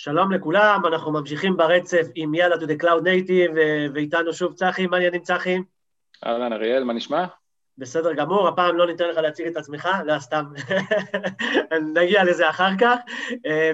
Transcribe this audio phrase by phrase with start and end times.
[0.00, 3.58] שלום לכולם, אנחנו ממשיכים ברצף עם יאללה to the cloud native,
[3.94, 5.58] ואיתנו שוב צחי, מה העניינים צחי?
[6.26, 7.24] אהלן אריאל, מה נשמע?
[7.78, 10.44] בסדר גמור, הפעם לא ניתן לך להציג את עצמך, לא, סתם,
[11.96, 12.96] נגיע לזה אחר כך.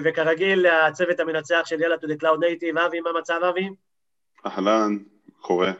[0.03, 3.69] וכרגיל, הצוות המנצח של יאללה to the cloud native, אבי, מה המצב אבי?
[4.45, 4.97] אהלן,
[5.41, 5.71] קורה.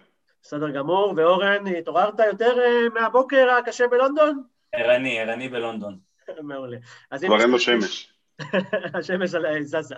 [0.44, 2.56] בסדר גמור, ואורן, התעוררת יותר
[2.94, 4.44] מהבוקר הקשה בלונדון?
[4.74, 5.98] ערני, ערני בלונדון.
[6.44, 6.78] מעולה.
[7.26, 8.15] כבר אין לו שמש.
[9.00, 9.30] השמש
[9.62, 9.96] זזה.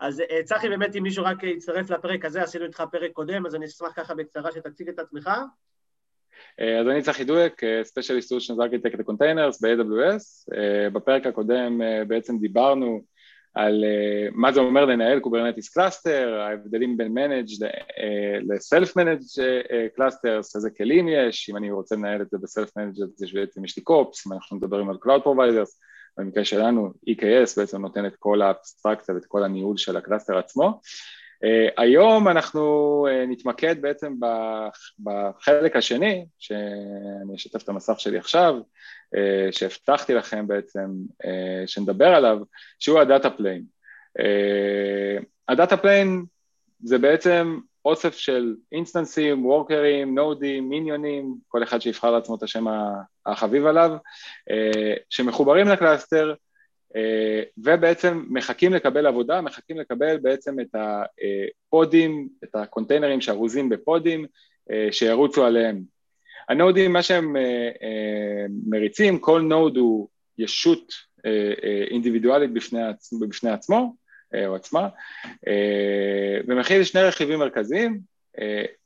[0.00, 3.66] אז צחי, באמת, אם מישהו רק יצטרף לפרק הזה, עשינו איתך פרק קודם, אז אני
[3.66, 5.30] אשמח ככה בקצרה שתציג את עצמך.
[6.58, 10.54] אז אני צחי דואק, Specialist Solutions Architect ל-Containers ב-AWS.
[10.92, 13.02] בפרק הקודם בעצם דיברנו
[13.54, 13.84] על
[14.32, 17.64] מה זה אומר לנהל Kubernetes Cluster, ההבדלים בין Managed
[18.42, 19.40] ל-Self-Managed
[19.98, 23.82] Clusters, איזה כלים יש, אם אני רוצה לנהל את זה ב-Self-Managed, אז בעצם יש לי
[23.82, 25.70] kops, אם אנחנו מדברים על Cloud Providers,
[26.18, 30.80] במקרה שלנו EKS בעצם נותן את כל האבסטרקציה ואת כל הניהול של ה cluster עצמו.
[31.44, 34.14] אה, היום אנחנו אה, נתמקד בעצם
[35.02, 38.54] בחלק השני, שאני אשתף את המסך שלי עכשיו,
[39.14, 39.18] אה,
[39.50, 40.90] שהבטחתי לכם בעצם
[41.24, 41.28] אה,
[41.66, 42.38] שנדבר עליו,
[42.78, 43.62] שהוא ה data plane.
[45.48, 46.24] ה data plane
[46.82, 52.64] זה בעצם אוסף של אינסטנסים, וורקרים, נודים, מיניונים, כל אחד שיבחר לעצמו את השם
[53.26, 53.90] החביב עליו,
[55.10, 56.34] שמחוברים ל cluster
[57.58, 64.26] ובעצם מחכים לקבל עבודה, מחכים לקבל בעצם את הפודים, את הקונטיינרים שארוזים בפודים
[64.90, 65.82] שירוצו עליהם.
[66.48, 67.36] הנודים, מה שהם
[68.66, 70.08] מריצים, כל נוד הוא
[70.38, 70.92] ישות
[71.90, 72.80] אינדיבידואלית בפני,
[73.20, 73.94] בפני עצמו,
[74.46, 74.88] או עצמה,
[76.48, 78.00] ומכיל שני רכיבים מרכזיים,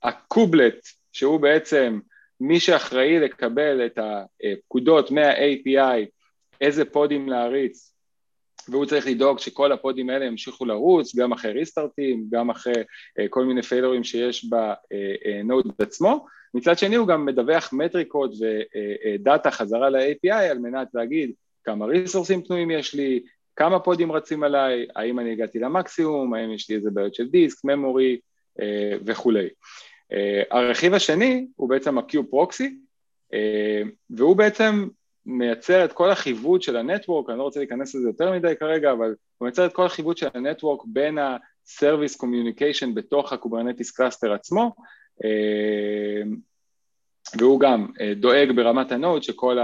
[0.03, 2.01] ה kubelet, שהוא בעצם
[2.41, 6.07] מי שאחראי לקבל את הפקודות מה-API,
[6.61, 7.93] איזה פודים להריץ,
[8.69, 12.85] והוא צריך לדאוג שכל הפודים האלה ימשיכו לרוץ, גם אחרי ריסטארטים, גם אחרי
[13.31, 19.51] כל מיני פיילורים שיש ב node עצמו, מצד שני הוא גם מדווח מטריקות ו data
[19.51, 21.33] חזרה ל-API על מנת להגיד
[21.65, 23.23] כמה ריסורסים פנויים יש לי,
[23.57, 27.65] כמה פודים רצים עליי, האם אני הגעתי למקסימום, האם יש לי איזה בעיות של דיסק,
[27.65, 28.19] memory
[28.61, 29.49] אה, וכולי.
[30.13, 32.77] אה, הרכיב השני הוא בעצם ה-kube-proxy,
[33.35, 34.89] אה, והוא בעצם
[35.27, 38.93] מייצר את כל החיווט של ה network, אני לא רוצה להיכנס לזה יותר מדי כרגע,
[38.93, 44.31] אבל הוא מייצר את כל החיווט של ה network בין ה-Service Communication בתוך ה-Kubernetes Cluster
[44.35, 44.75] עצמו,
[47.39, 47.87] והוא גם
[48.17, 49.59] דואג ברמת ה node שכל.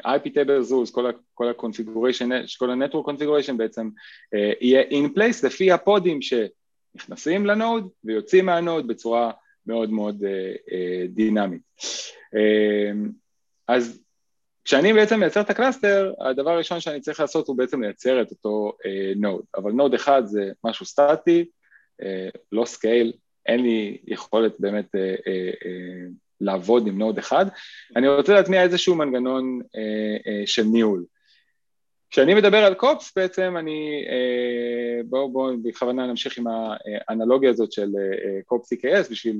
[0.00, 1.06] IP table rules, כל,
[1.46, 3.90] ה-configuration, כל ה-network configuration בעצם
[4.34, 9.30] אה, יהיה in place לפי הפודים שנכנסים ל node ויוצאים מה node בצורה
[9.66, 11.62] מאוד מאוד אה, אה, דינמית.
[12.34, 13.08] אה,
[13.68, 14.02] אז
[14.64, 18.30] כשאני בעצם מייצר את ה cluster, הדבר הראשון שאני צריך לעשות הוא בעצם לייצר את
[18.30, 18.72] אותו
[19.16, 21.44] node, אה, אבל node אחד זה משהו סטטי,
[22.02, 22.04] אה,
[22.52, 23.12] לא scale,
[23.46, 27.46] אין לי יכולת באמת אה, אה, אה, לעבוד עם node אחד,
[27.96, 29.80] אני רוצה להטמיע איזשהו מנגנון אה,
[30.26, 31.04] אה, של ניהול.
[32.10, 36.44] כשאני מדבר על kops בעצם אני, אה, בואו בוא, בכוונה נמשיך עם
[37.08, 39.36] האנלוגיה הזאת של אה, kops EKS בשביל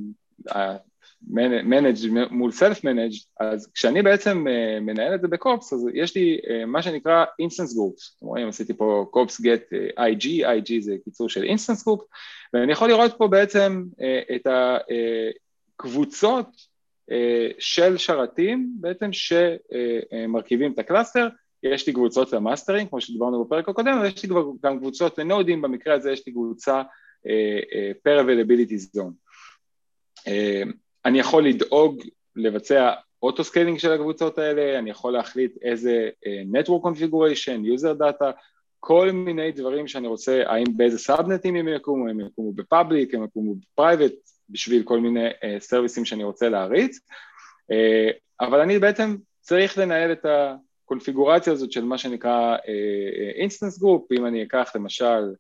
[1.65, 1.97] managed
[2.31, 6.67] מול self-managed אז כשאני בעצם אה, מנהל את זה ב kops אז יש לי אה,
[6.67, 9.63] מה שנקרא instance groups, אתם רואים עשיתי פה kops get
[9.99, 12.03] IG, IG זה קיצור של instance group
[12.55, 14.47] ואני יכול לראות פה בעצם אה, את
[15.81, 16.47] הקבוצות
[17.59, 21.29] של שרתים בעצם שמרכיבים את ה cluster,
[21.63, 26.13] יש לי קבוצות למאסטרים כמו שדיברנו בפרק הקודם, ויש לי גם קבוצות לנודים, במקרה הזה
[26.13, 26.83] יש לי קבוצה
[28.07, 29.13] per availability zone.
[31.05, 32.03] אני יכול לדאוג
[32.37, 32.93] לבצע
[33.23, 36.11] auto-scaling של הקבוצות האלה, אני יכול להחליט איזה
[36.53, 38.25] Network Configuration, User Data,
[38.81, 43.25] כל מיני דברים שאני רוצה, האם באיזה סאבנטים הם יקומו, הם יקומו ב public, הם
[43.25, 44.13] יקומו ב private,
[44.53, 45.29] בשביל כל מיני
[45.59, 50.27] סרוויסים אה, שאני רוצה להריץ, אה, אבל אני בעצם צריך לנהל את
[50.85, 52.57] הקונפיגורציה הזאת של מה שנקרא
[53.37, 55.35] instance אה, group, אם אני אקח למשל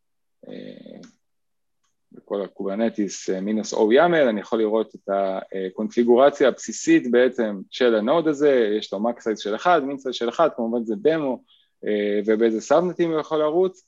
[2.12, 8.01] בכל ה Kubernetes מינוס o YAML, אני יכול לראות את הקונפיגורציה הבסיסית בעצם של ה
[8.01, 11.42] node הזה, יש לו max size של אחד, min size של אחד, כמובן זה דמו,
[12.26, 13.86] ובאיזה סאבנטים הוא יכול לרוץ,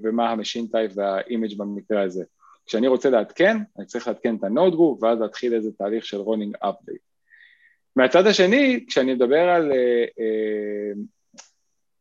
[0.00, 2.24] ומה ה machine type וה image במקרה הזה.
[2.66, 6.16] כשאני רוצה לעדכן, אני צריך לעדכן את ה node group ואז להתחיל איזה תהליך של
[6.16, 7.00] rolling update.
[7.96, 9.72] מהצד השני, כשאני מדבר על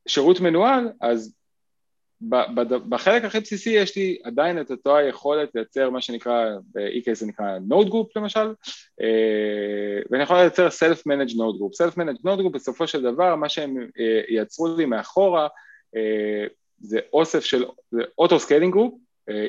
[0.07, 1.35] שירות מנוהל, אז
[2.89, 7.57] בחלק הכי בסיסי יש לי עדיין את אותו היכולת לייצר מה שנקרא, ב-EKS זה נקרא
[7.69, 8.53] Node Group למשל,
[9.01, 11.85] אה, ואני יכול לייצר Self-Managed Node Group.
[11.85, 15.47] Self-Managed Node Group בסופו של דבר, מה שהם אה, ייצרו לי מאחורה
[15.95, 16.47] אה,
[16.79, 18.93] זה אוסף של, זה auto-scaling group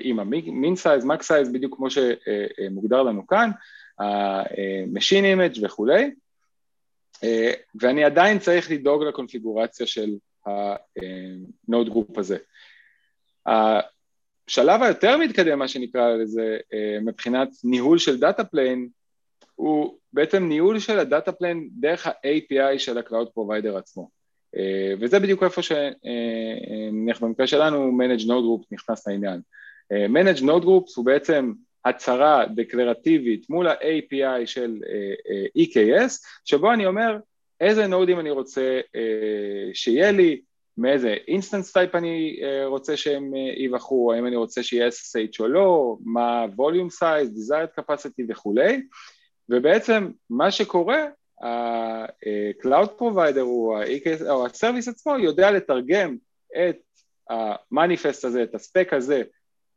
[0.01, 3.51] עם ה min size, max size, בדיוק כמו שמוגדר לנו כאן,
[3.99, 6.11] ה-Machine Image וכולי,
[7.81, 10.11] ואני עדיין צריך לדאוג לקונפיגורציה של
[10.47, 12.37] ה-Node Group הזה.
[13.47, 18.89] השלב היותר מתקדם, מה שנקרא לזה, אה, מבחינת ניהול של data plane,
[19.55, 24.11] הוא בעצם ניהול של ה data plane דרך ה-API של ה-Cloud Provider עצמו.
[24.57, 29.41] אה, וזה בדיוק איפה שנניח אה, במקרה שלנו Managed Node Group נכנס לעניין.
[29.93, 31.53] Managed Node Groups הוא בעצם
[31.85, 34.81] הצהרה דקלרטיבית מול ה-API של
[35.59, 36.13] EKS,
[36.45, 37.19] שבו אני אומר
[37.61, 38.81] איזה נודים אני רוצה
[39.75, 40.41] שיהיה לי,
[40.79, 45.49] מאיזה instance type אני אה, רוצה שהם אה, ייבחרו, האם אני רוצה שיהיה SSH או
[45.49, 48.83] לא, מה volume size, desired capacity וכולי,
[49.49, 51.07] ובעצם מה שקורה,
[51.43, 56.17] ה-Cloud Provider או ה-Service עצמו יודע לתרגם
[56.57, 56.77] את
[57.31, 59.23] המניפסט הזה, את ה spec הזה,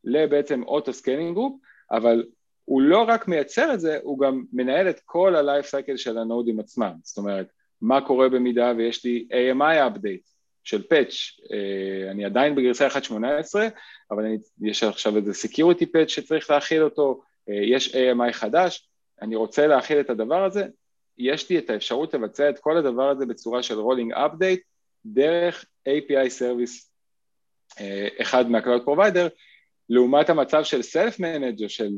[0.03, 1.61] לבעצם auto scaling group,
[1.91, 2.23] אבל
[2.65, 6.59] הוא לא רק מייצר את זה, הוא גם מנהל את כל ה-life cycle של הנודים
[6.59, 7.47] עצמם, זאת אומרת,
[7.81, 10.29] מה קורה במידה ויש לי AMI update,
[10.63, 11.13] של patch,
[11.51, 13.13] אה, אני עדיין בגרסה 1.18,
[14.11, 18.89] אבל אני, יש עכשיו איזה security patch שצריך להחיל אותו, אה, יש AMI חדש,
[19.21, 20.65] אני רוצה להכיל את הדבר הזה,
[21.17, 24.61] יש לי את האפשרות לבצע את כל הדבר הזה בצורה של רולינג אפדייט
[25.05, 26.89] דרך API Service
[27.79, 29.29] אה, אחד מה-Cloud Provider,
[29.89, 31.89] לעומת המצב של Self-Manage או של,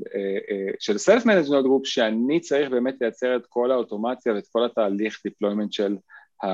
[0.79, 5.67] של Self-Manage Node Group, שאני צריך באמת לייצר את כל האוטומציה ואת כל התהליך deployment
[5.71, 5.95] של
[6.43, 6.47] ה...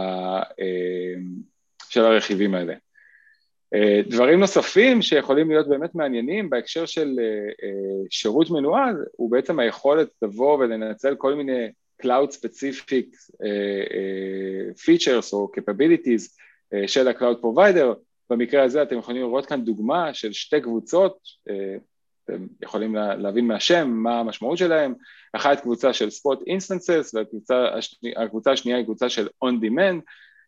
[1.89, 2.73] של הרכיבים האלה.
[3.73, 9.59] אה, דברים נוספים שיכולים להיות באמת מעניינים בהקשר של אה, אה, שירות מנוהל, הוא בעצם
[9.59, 11.67] היכולת לבוא ולנצל כל מיני
[12.03, 13.15] Cloud Specific
[14.85, 16.37] Features או Capabilities
[16.87, 17.95] של ה-Cloud Provider,
[18.29, 21.17] במקרה הזה אתם יכולים לראות כאן דוגמה של שתי קבוצות,
[22.23, 24.93] אתם יכולים להבין מהשם מה המשמעות שלהם,
[25.33, 30.01] אחת קבוצה של Spot Instances והקבוצה השנייה היא קבוצה של On Demand,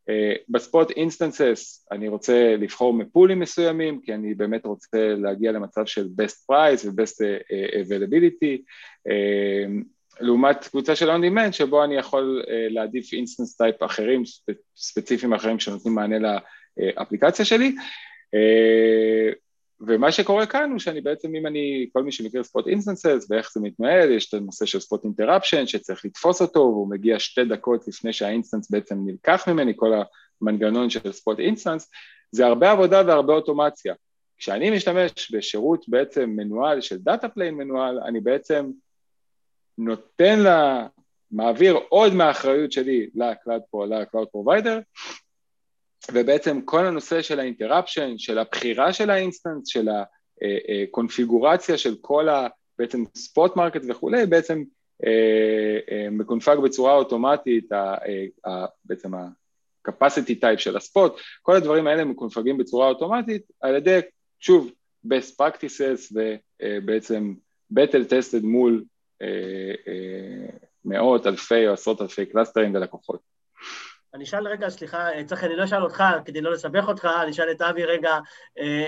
[0.10, 6.08] אה, ב-spot instances אני רוצה לבחור מ-pools מסוימים כי אני באמת רוצה להגיע למצב של
[6.22, 8.62] best price ו-best אה, אה, availability.
[10.22, 14.24] לעומת קבוצה של on demand שבו אני יכול להעדיף instance type אחרים,
[14.76, 16.38] ספציפיים אחרים שנותנים מענה
[16.80, 17.76] לאפליקציה שלי
[19.82, 23.60] ומה שקורה כאן הוא שאני בעצם, אם אני, כל מי שמכיר spot instances ואיך זה
[23.60, 28.14] מתנהל, יש את הנושא של spot interruption שצריך לתפוס אותו והוא מגיע שתי דקות לפני
[28.14, 29.92] שה-instance בעצם נלקח ממני, כל
[30.42, 31.92] המנגנון של spot instance,
[32.32, 33.94] זה הרבה עבודה והרבה אוטומציה.
[34.38, 38.72] כשאני משתמש בשירות בעצם מנוהל של data plane מנוהל, אני בעצם
[39.78, 40.88] נותן לה,
[41.32, 44.82] מעביר עוד מהאחריות שלי ל-Cloud Provider,
[46.12, 49.88] ובעצם כל הנושא של ה-interruption, של הבחירה של ה-instance, של
[50.84, 52.48] הקונפיגורציה של כל ה...
[52.78, 54.64] בעצם spot market וכולי, בעצם
[55.06, 57.70] אה, אה, מקונפג בצורה אוטומטית,
[58.86, 64.00] בעצם ה-capacity type של ה-spot, כל הדברים האלה מקונפגים בצורה אוטומטית על ידי,
[64.40, 64.72] שוב,
[65.08, 66.16] best practices
[66.62, 67.34] ובעצם
[67.74, 68.84] battle tested מול
[70.86, 73.39] מאות אלפי או עשרות אלפי cluster-ים ולקוחות.
[74.14, 77.52] אני אשאל רגע, סליחה, צחי, אני לא אשאל אותך כדי לא לסבך אותך, אני אשאל
[77.52, 78.18] את אבי רגע.
[78.60, 78.86] אה,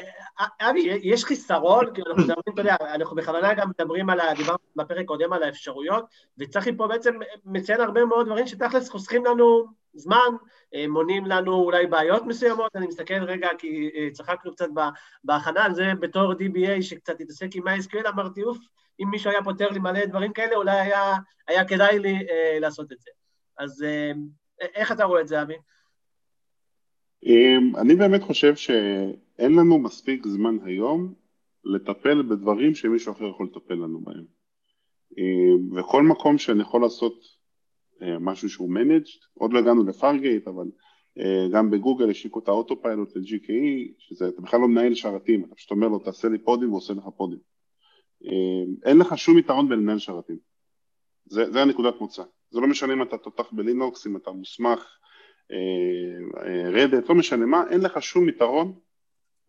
[0.62, 4.20] אבי, יש חיסרון, כי אנחנו מדברים, אתה יודע, אנחנו בכוונה גם מדברים על.
[4.38, 6.06] דיברנו בפרק קודם על האפשרויות,
[6.38, 10.36] וצחי פה בעצם מציין הרבה מאוד דברים שתכלס חוסכים לנו זמן,
[10.76, 14.68] אה, מונעים לנו אולי בעיות מסוימות, אני מסתכל רגע, כי אה, צחקנו קצת
[15.24, 18.58] בהכנה על זה בתור DBA שקצת התעסק עם MySQL, אמרתי, אוף,
[19.00, 21.14] אם מישהו היה פותר לי מלא דברים כאלה, אולי היה,
[21.48, 22.28] היה כדאי לי
[22.60, 23.12] לעשות את זה.
[23.58, 23.86] אז
[24.76, 25.54] איך אתה רואה את זה, אבי?
[27.24, 31.14] אמ, אני באמת חושב שאין לנו מספיק זמן היום
[31.64, 34.26] לטפל בדברים שמישהו אחר יכול לטפל לנו בהם.
[35.18, 37.14] אמ, וכל מקום שאני יכול לעשות
[38.02, 40.66] אה, משהו שהוא managed, עוד לא הגענו לפארגייט, אבל
[41.20, 45.72] אה, גם בגוגל השיקו את ה-Autopilot ל-GKE, שזה, אתה בכלל לא מנהל שרתים, אתה פשוט
[45.72, 47.40] אומר לו תעשה לי pod-ים והוא עושה לך pod-ים.
[48.24, 50.38] אמ, אין לך שום יתרון בלנהל שרתים.
[51.26, 52.24] זה, זה הנקודת מוצא.
[52.52, 54.98] זה לא משנה אם אתה תותח בלינוקס, אם אתה מוסמך,
[55.52, 58.74] אה, אה, לא משנה מה, אין לך שום יתרון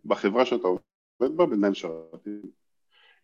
[0.04, 2.42] בחברה שאתה עובד בה בלנהל שרתים.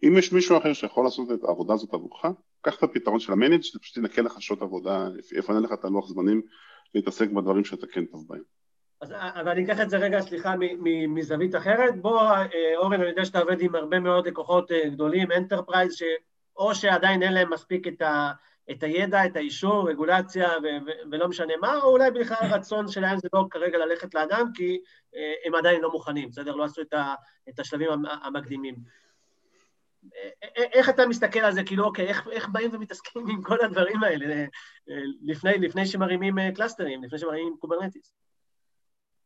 [0.02, 2.24] אם יש מישהו אחר שיכול לעשות את העבודה הזאת עבורך,
[2.60, 5.08] קח את הפתרון של ה-managed זה פשוט ינקה לך שעות עבודה,
[5.38, 6.42] יפנה לך את הלוח זמנים
[6.94, 8.42] להתעסק בדברים שאתה כן טוב בהם.
[9.00, 10.54] אז אבל אני אקח את זה רגע, סליחה,
[11.08, 12.00] מזווית אחרת.
[12.00, 17.22] בוא, אה, אורן, אני יודע שאתה עובד עם הרבה מאוד לקוחות גדולים, enterprise, שאו שעדיין
[17.22, 18.32] אין להם מספיק את, ה,
[18.70, 20.66] את הידע, את האישור, רגולציה, ו,
[21.10, 24.80] ולא משנה מה, או אולי בכלל הרצון שלהם זה לא כרגע ללכת לאדם, כי
[25.16, 26.54] אה, הם עדיין לא מוכנים, בסדר?
[26.54, 27.14] לא עשו את, ה,
[27.48, 27.90] את השלבים
[28.22, 28.74] המקדימים.
[30.56, 34.46] איך אתה מסתכל על זה, כאילו, אוקיי, איך, איך באים ומתעסקים עם כל הדברים האלה
[35.22, 38.14] לפני, לפני שמרימים cluster-ים, לפני שמרימים קוברנטיס?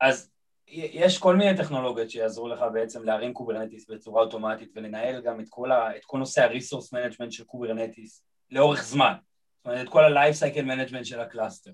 [0.00, 0.30] אז
[0.68, 5.72] יש כל מיני טכנולוגיות שיעזרו לך בעצם להרים קוברנטיס בצורה אוטומטית ולנהל גם את כל,
[5.72, 9.14] ה, את כל נושא ה-resource management של קוברנטיס לאורך זמן,
[9.62, 11.70] זאת אומרת את כל ה-life cycle management של ה-cluster.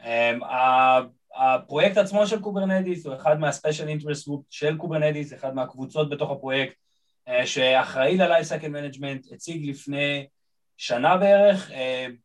[0.00, 0.44] אמ,
[1.36, 6.74] הפרויקט עצמו של קוברנטיס הוא אחד מה-special interest group של קוברנטיס, אחד מהקבוצות בתוך הפרויקט
[7.28, 10.26] אה, שאחראי ל-life cycle management, הציג לפני
[10.76, 11.74] שנה בערך, אה,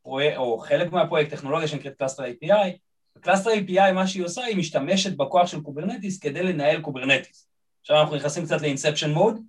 [0.02, 2.70] פרויק, או חלק מהפרויקט, טכנולוגיה שנקראת Cluster API,
[3.18, 7.50] ו-Cluster API, מה שהיא עושה, היא משתמשת בכוח של קוברנטיס כדי לנהל קוברנטיס.
[7.82, 9.40] עכשיו אנחנו נכנסים קצת ל-inception mode,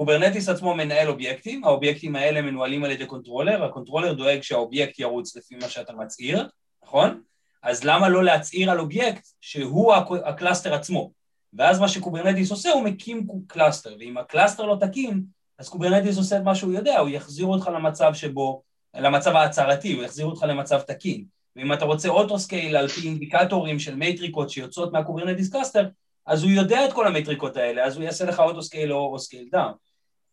[0.00, 5.54] קוברנטיס עצמו מנהל אובייקטים, האובייקטים האלה מנוהלים על ידי קונטרולר, הקונטרולר דואג שהאובייקט ירוץ לפי
[5.54, 6.48] מה שאתה מצהיר,
[6.84, 7.20] נכון?
[7.62, 11.10] אז למה לא להצהיר על אובייקט שהוא ה-cluster עצמו?
[11.52, 15.24] ואז מה שקוברנטיס עושה, הוא מקים cluster, ואם ה-cluster לא תקים,
[15.58, 18.62] אז קוברנטיס עושה את מה שהוא יודע, הוא יחזיר אותך למצב שבו,
[18.94, 21.24] למצב ההצהרתי, הוא יחזיר אותך למצב תקין.
[21.56, 25.88] ואם אתה רוצה autoscale על פי אינדיקטורים של מטריקות שיוצאות מה-Kubernetes cluster,
[26.26, 29.89] אז הוא יודע את כל המטריקות האלה, אז הוא יעשה לך autoscale או scale down.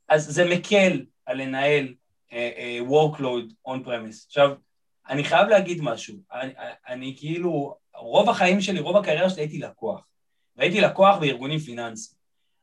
[0.09, 1.93] אז זה מקל על לנהל
[2.29, 4.25] אה, אה, workload on premise.
[4.27, 4.51] עכשיו,
[5.09, 6.51] אני חייב להגיד משהו, אני,
[6.87, 10.01] אני כאילו, רוב החיים שלי, רוב הקריירה שלי הייתי לקוח,
[10.55, 12.17] והייתי לקוח בארגונים פיננסיים.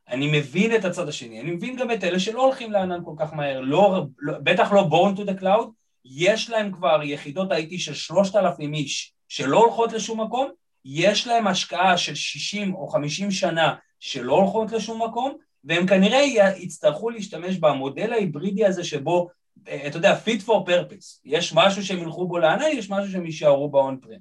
[0.09, 3.33] אני מבין את הצד השני, אני מבין גם את אלה שלא הולכים לענן כל כך
[3.33, 5.67] מהר, לא, לא, בטח לא born to the cloud,
[6.05, 10.51] יש להם כבר יחידות IT של 3,000 איש שלא הולכות לשום מקום,
[10.85, 16.21] יש להם השקעה של 60 או 50 שנה שלא הולכות לשום מקום, והם כנראה
[16.57, 19.29] יצטרכו להשתמש במודל ההיברידי הזה שבו,
[19.67, 21.19] אה, אתה יודע, fit for purpose.
[21.25, 24.19] יש משהו שהם ילכו בו לענן, יש משהו שהם יישארו ב-on prem.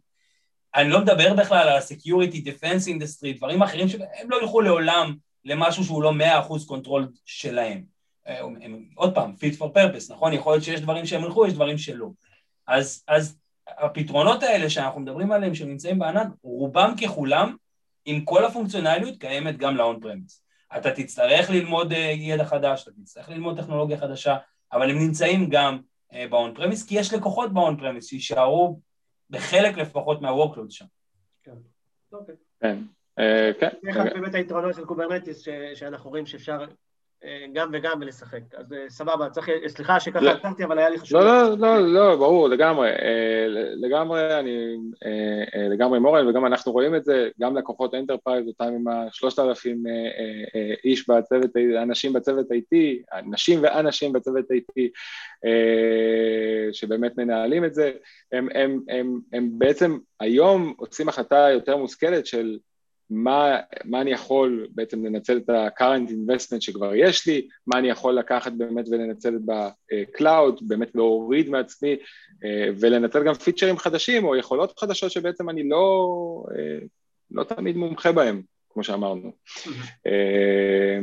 [0.75, 5.85] אני לא מדבר בכלל על ה-security, defense industry, דברים אחרים שהם לא ילכו לעולם למשהו
[5.85, 6.13] שהוא לא
[6.49, 7.85] 100% control שלהם.
[8.27, 10.33] הם, הם עוד פעם, fit for purpose, נכון?
[10.33, 12.09] יכול להיות שיש דברים שהם ילכו, יש דברים שלא.
[12.67, 13.37] אז, אז
[13.69, 17.57] הפתרונות האלה שאנחנו מדברים עליהם, שנמצאים בענן, רובם ככולם,
[18.05, 20.44] עם כל הפונקציונליות, קיימת גם ל-on premise.
[20.77, 24.37] אתה תצטרך ללמוד אה, ידע חדש, אתה תצטרך ללמוד טכנולוגיה חדשה,
[24.73, 25.79] אבל הם נמצאים גם
[26.13, 28.81] אה, ב-on premise, כי יש לקוחות ב-on premise שיישארו
[29.31, 30.85] בחלק לפחות מה-workload שם.
[31.43, 31.53] כן.
[32.13, 32.35] אוקיי.
[32.61, 32.79] כן.
[33.19, 33.69] אה, כן.
[33.83, 36.65] זה אחד באמת היתרונות של קוברנטיס, שאנחנו רואים שאפשר
[37.53, 38.41] גם וגם ולשחק.
[38.57, 41.21] אז אה, סבבה, צריך, סליחה שככה עצרתי, אבל היה לי חשוב.
[41.21, 42.89] לא, לא, לא, לא, ברור, לגמרי.
[42.89, 44.77] אה, לגמרי, אני
[45.07, 49.39] אה, לגמרי עם אורן, וגם אנחנו רואים את זה, גם לקוחות enterprise, אותם עם השלושת
[49.39, 49.83] אלפים
[50.85, 51.51] איש בצוות,
[51.83, 52.77] אנשים בצוות IT,
[53.27, 54.83] נשים ואנשים בצוות IT,
[56.73, 57.93] שבאמת מנהלים את זה,
[58.33, 62.59] הם, הם, הם, הם בעצם היום עושים החלטה יותר מושכלת של
[63.11, 68.19] מה, מה אני יכול בעצם לנצל את ה-current investment שכבר יש לי, מה אני יכול
[68.19, 71.97] לקחת באמת ולנצל ב-cloud, באמת להוריד מעצמי
[72.45, 76.07] אה, ולנצל גם פיצ'רים חדשים או יכולות חדשות שבעצם אני לא,
[76.57, 76.79] אה,
[77.31, 79.33] לא תמיד מומחה בהם, כמו שאמרנו.
[80.07, 80.99] אה,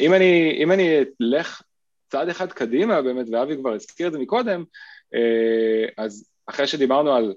[0.00, 1.62] אם אני, אם אני אלך
[2.08, 4.64] צעד אחד קדימה באמת, ואבי כבר הזכיר את זה מקודם,
[5.96, 7.34] אז אחרי שדיברנו על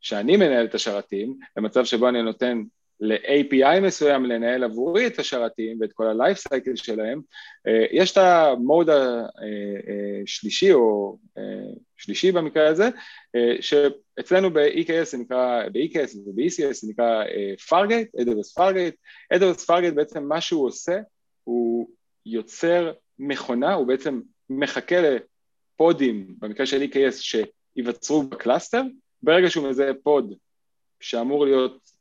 [0.00, 2.62] שאני מנהל את השרתים, במצב שבו אני נותן
[3.00, 7.20] ל-API מסוים לנהל עבורי את השרתים ואת כל ה-life cycle שלהם,
[7.66, 8.90] אה, יש את המוד
[10.24, 11.42] השלישי או אה,
[11.96, 12.88] שלישי במקרה הזה,
[13.36, 17.24] אה, שאצלנו ב-EKS זה נקרא, ב-EKS וב-ECS זה נקרא
[17.68, 18.96] Fargate, AWS Fargate,
[19.34, 20.98] AWS Fargate בעצם מה שהוא עושה,
[21.44, 21.88] הוא
[22.26, 27.42] יוצר מכונה, הוא בעצם מחכה ל-pod-ים, במקרה של EKS,
[27.76, 28.82] שיווצרו ב-cluster,
[29.22, 30.34] ברגע שהוא מזהה pod
[31.00, 31.99] שאמור להיות אה, אה,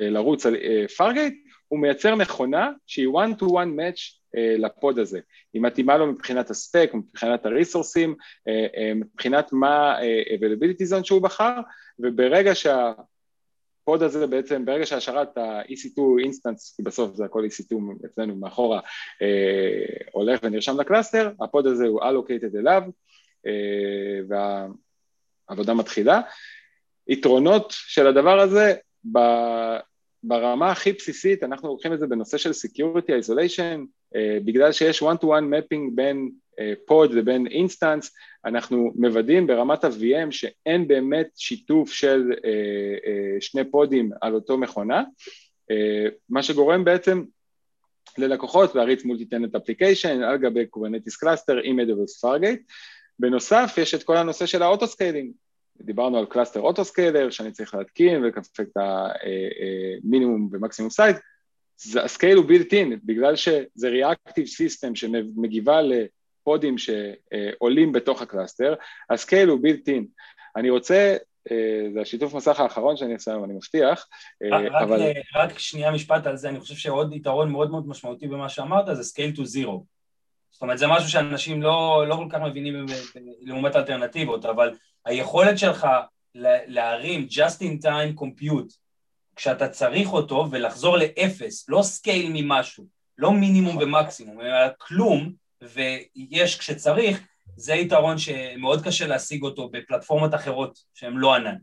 [0.00, 0.56] לרוץ על
[0.96, 4.18] Fargate, אה, הוא מייצר מכונה שהיא one to one match
[4.58, 5.20] ל-pod הזה.
[5.52, 8.14] היא מתאימה לו מבחינת הספק, מבחינת ה-resource-ים,
[8.94, 9.98] מבחינת מה
[10.38, 11.60] availability zone שהוא בחר,
[11.98, 18.36] וברגע שה pod הזה בעצם, ברגע שהשרת ה-EC2 instance, כי בסוף זה הכל EC2 אצלנו
[18.36, 18.80] מאחורה,
[20.12, 22.82] הולך ונרשם ל cluster, ה pod הזה הוא allocated אליו,
[25.48, 26.20] והעבודה מתחילה.
[27.08, 28.74] יתרונות של הדבר הזה,
[30.22, 33.78] ברמה הכי בסיסית אנחנו לוקחים את זה בנושא של Security Isolation,
[34.14, 36.30] אה, בגלל שיש one-to-one mapping בין
[36.90, 38.14] אה, ובין instance,
[38.44, 45.02] אנחנו מוודאים ברמת ה-VM שאין באמת שיתוף של אה, אה, שני פודים על אותו מכונה,
[45.02, 45.74] uh,
[46.28, 47.24] מה שגורם בעצם
[48.18, 52.62] ללקוחות להריץ multi-tenant application על גבי Kubernetes cluster עם AWS Fargate.
[53.18, 55.32] בנוסף יש את כל הנושא של ה autoscaling,
[55.80, 61.16] דיברנו על cluster autoscaler שאני צריך להתקין ולקנפג את המינימום ומקסימום size,
[62.04, 68.74] ה scale הוא built in, בגלל שזה reactive system שמגיבה לפודים שעולים בתוך ה cluster,
[69.10, 70.06] ה scale הוא built in.
[70.56, 71.16] אני רוצה,
[71.94, 74.08] זה השיתוף מסך האחרון שאני אעשה היום, אני מבטיח,
[74.52, 75.02] רק, אבל...
[75.02, 78.96] רק, רק שנייה משפט על זה, אני חושב שעוד יתרון מאוד מאוד משמעותי במה שאמרת
[78.96, 79.84] זה scale to zero.
[80.50, 82.86] זאת אומרת, זה משהו שאנשים לא, לא כל כך מבינים
[83.40, 84.74] לעומת אלטרנטיבות, אבל
[85.08, 85.86] היכולת שלך
[86.66, 88.74] להרים just in time compute
[89.36, 92.84] כשאתה צריך אותו ולחזור לאפס, לא scale ממשהו,
[93.18, 97.20] לא מינימום ומקסימום, אלא כלום, ויש כשצריך,
[97.56, 101.54] זה יתרון שמאוד קשה להשיג אותו בפלטפורמות אחרות שהן לא ענן.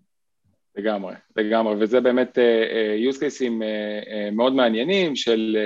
[0.75, 5.57] לגמרי, לגמרי, וזה באמת אה, use cases אה, מאוד מעניינים של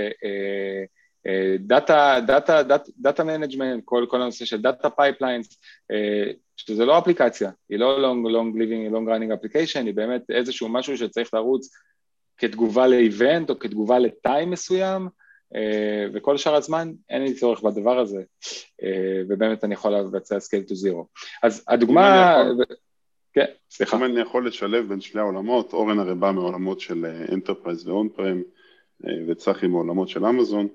[1.59, 2.61] data, data,
[2.97, 5.59] data management, כל, כל הנושא של data pipelines,
[6.67, 10.97] שזה לא אפליקציה, היא לא long, long living, long running application, היא באמת איזשהו משהו
[10.97, 11.69] שצריך לרוץ
[12.37, 15.07] כתגובה ל event או כתגובה ל time מסוים,
[16.13, 18.23] וכל שאר הזמן אין לי צורך בדבר הזה,
[19.29, 21.05] ובאמת אני יכול לבצע scale to zero.
[21.43, 22.37] אז הדוגמה...
[23.33, 23.97] כן, סליחה.
[23.97, 28.41] אם אני יכול לשלב בין שני העולמות, אורן הרי בא מעולמות של enterprise ו on-prem,
[29.27, 30.67] וצחי מעולמות של אמזון.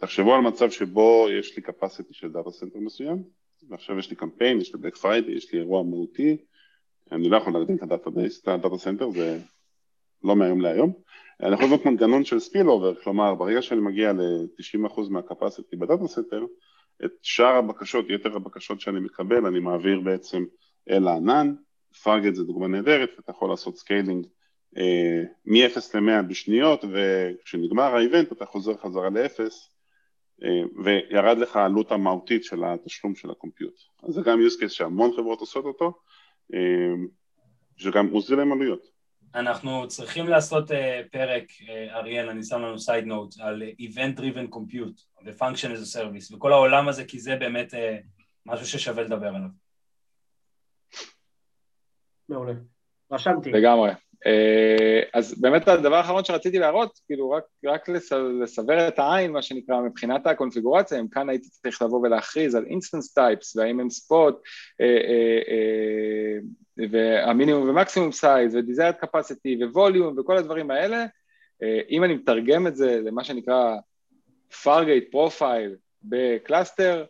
[0.00, 3.22] תחשבו על מצב שבו יש לי capacity של data center מסוים,
[3.70, 6.36] ועכשיו יש לי קמפיין, יש לי Black Friday, יש לי אירוע מהותי,
[7.12, 7.82] אני לא יכול להגדיל את
[8.48, 9.38] ה data center, זה
[10.24, 10.92] לא מהיום להיום.
[11.42, 15.82] אני יכול לבנות מנגנון של spill over, כלומר ברגע שאני מגיע ל-90% מה capacity ב
[15.82, 16.44] data center,
[17.04, 20.44] את שאר הבקשות, יתר הבקשות שאני מקבל, אני מעביר בעצם
[20.90, 21.54] אל הענן,
[22.02, 24.26] Fargate זה דוגמה נהדרת, אתה יכול לעשות scaling
[24.76, 29.46] אה, מ-0 ל-100 בשניות, וכשנגמר ה event אתה חוזר חזרה ל-0, אה,
[30.84, 33.74] וירד לך העלות המהותית של התשלום של ה compute.
[34.02, 35.92] אז זה גם use case שהמון חברות עושות אותו,
[36.54, 36.58] אה,
[37.76, 39.00] שגם מוזיל להם עלויות.
[39.34, 40.74] אנחנו צריכים לעשות אה,
[41.12, 45.98] פרק, אה, אריאל, אני שם לנו side note, על Event Driven Compute ו-Function as a
[45.98, 47.76] Service, וכל העולם הזה, כי זה באמת אה,
[48.46, 49.48] משהו ששווה לדבר עליו.
[52.28, 52.52] מעולה.
[53.12, 53.52] רשמתי.
[53.52, 53.90] לגמרי.
[54.26, 57.88] אה, אז באמת הדבר האחרון שרציתי להראות, כאילו רק, רק
[58.42, 63.14] לסבר את העין, מה שנקרא, מבחינת הקונפיגורציה, אם כאן הייתי צריך לבוא ולהכריז על instance
[63.14, 64.40] types, והאם הם spot,
[64.80, 64.86] אה,
[66.90, 71.06] והמינימום ומקסימום size, ו desired capacity, ו volume, וכל הדברים האלה,
[71.62, 73.76] אה, אם אני מתרגם את זה למה שנקרא
[74.62, 77.04] Fargate profile ב cluster,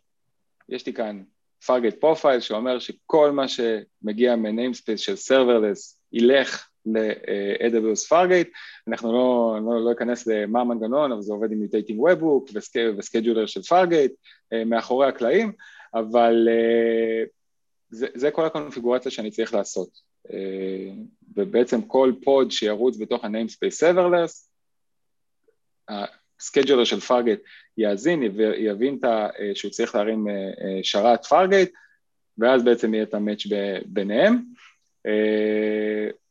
[0.69, 1.23] יש לי כאן
[1.67, 8.51] Fargate profile שאומר שכל מה שמגיע מ namespace של serverless ילך ל-AWS Fargate,
[8.89, 12.53] אנחנו לא, לא, לא אכנס למה המנגנון, אבל זה עובד עם Mutating Webhook
[12.99, 14.15] ו scheduler של Fargate
[14.53, 15.53] אה, מאחורי הקלעים,
[15.95, 17.25] אבל אה,
[17.91, 19.89] זה, זה כל הקונפיגורציה שאני צריך לעשות.
[20.33, 20.93] אה,
[21.37, 24.49] ובעצם כל pod שירוץ בתוך ה-namespace serverless,
[25.89, 27.41] ה scheduler של Fargate
[27.79, 28.23] יאזין,
[28.59, 28.99] יבין
[29.55, 30.27] שהוא צריך להרים
[30.83, 31.71] שרת Fargate,
[32.39, 33.43] ואז בעצם יהיה את ה match
[33.87, 34.45] ביניהם.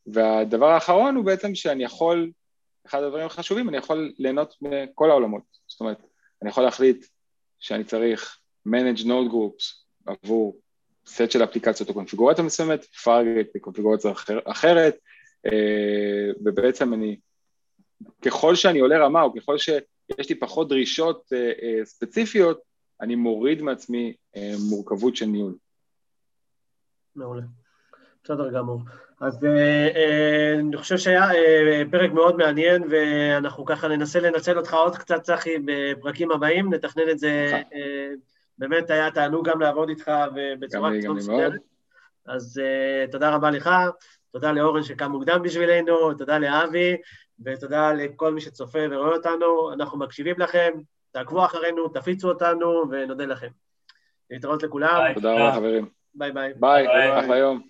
[0.06, 2.30] והדבר האחרון הוא בעצם שאני יכול,
[2.86, 5.42] אחד הדברים החשובים, אני יכול ליהנות מכל העולמות.
[5.66, 5.98] זאת אומרת,
[6.42, 7.06] אני יכול להחליט
[7.58, 10.60] שאני צריך manage node groups עבור
[11.06, 14.96] סט של אפליקציות או קונפיגורציה מסוימת, פארגט בקונפיגורציה אחר, אחרת,
[15.46, 17.16] אה, ובעצם אני,
[18.24, 22.60] ככל שאני עולה רמה או ככל שיש לי פחות דרישות אה, אה, ספציפיות,
[23.00, 24.16] אני מוריד מעצמי
[24.70, 25.56] מורכבות של ניהול.
[27.16, 27.42] מעולה.
[28.24, 28.80] בסדר גמור.
[29.20, 34.74] אז אה, אה, אני חושב שהיה אה, פרק מאוד מעניין, ואנחנו ככה ננסה לנצל אותך
[34.74, 37.60] עוד קצת, צחי, בפרקים הבאים, נתכנן את זה,
[38.58, 40.10] באמת היה תענוג גם לעבוד איתך
[40.58, 41.60] בצורה קצת מסודרת.
[42.26, 42.60] אז
[43.12, 43.70] תודה רבה לך,
[44.32, 46.96] תודה לאורן שקם מוקדם בשבילנו, תודה לאבי,
[47.44, 50.70] ותודה לכל מי שצופה ורואה אותנו, אנחנו מקשיבים לכם,
[51.12, 53.48] תעקבו אחרינו, תפיצו אותנו, ונודה לכם.
[54.30, 55.12] להתראות לכולם.
[55.14, 55.88] תודה רבה חברים.
[56.14, 56.52] ביי ביי.
[56.60, 57.69] ביי, אחלה יום.